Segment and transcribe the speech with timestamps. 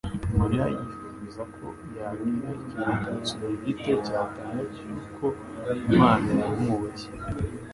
[0.39, 1.65] Mariya yifuza ko
[1.97, 5.25] yagira ikimenyetso na gito yatanga cy'uko
[5.95, 7.09] Imana yamwubashye.